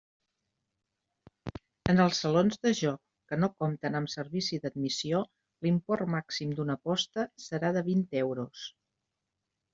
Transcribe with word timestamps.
En 1.93 2.01
els 2.05 2.21
salons 2.23 2.57
de 2.63 2.71
joc 2.79 2.97
que 3.33 3.39
no 3.41 3.49
compten 3.65 3.99
amb 3.99 4.13
servici 4.15 4.59
d'admissió 4.65 5.21
l'import 5.69 6.09
màxim 6.17 6.57
d'una 6.61 6.79
aposta 6.83 7.29
serà 7.47 7.73
de 7.79 7.87
vint 7.93 8.03
euros. 8.25 8.67